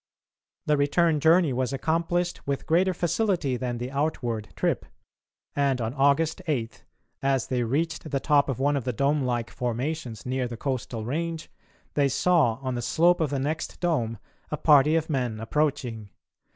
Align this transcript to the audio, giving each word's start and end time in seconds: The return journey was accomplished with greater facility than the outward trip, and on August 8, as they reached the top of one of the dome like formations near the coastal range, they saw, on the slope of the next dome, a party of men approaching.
The 0.65 0.77
return 0.77 1.19
journey 1.19 1.53
was 1.53 1.71
accomplished 1.71 2.47
with 2.47 2.65
greater 2.65 2.91
facility 2.91 3.55
than 3.55 3.77
the 3.77 3.91
outward 3.91 4.49
trip, 4.55 4.87
and 5.55 5.79
on 5.79 5.93
August 5.93 6.41
8, 6.47 6.83
as 7.21 7.45
they 7.45 7.61
reached 7.61 8.09
the 8.09 8.19
top 8.19 8.49
of 8.49 8.57
one 8.57 8.75
of 8.75 8.83
the 8.83 8.93
dome 8.93 9.21
like 9.21 9.51
formations 9.51 10.25
near 10.25 10.47
the 10.47 10.57
coastal 10.57 11.05
range, 11.05 11.51
they 11.93 12.09
saw, 12.09 12.55
on 12.63 12.73
the 12.73 12.81
slope 12.81 13.21
of 13.21 13.29
the 13.29 13.37
next 13.37 13.79
dome, 13.79 14.17
a 14.49 14.57
party 14.57 14.95
of 14.95 15.07
men 15.07 15.39
approaching. 15.39 16.09